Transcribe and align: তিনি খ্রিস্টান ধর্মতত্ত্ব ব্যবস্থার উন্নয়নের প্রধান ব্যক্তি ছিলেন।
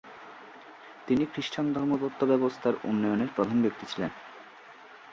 তিনি 1.07 1.23
খ্রিস্টান 1.25 1.65
ধর্মতত্ত্ব 1.73 2.21
ব্যবস্থার 2.25 2.75
উন্নয়নের 2.83 3.29
প্রধান 3.35 3.57
ব্যক্তি 3.61 3.85
ছিলেন। 3.85 4.11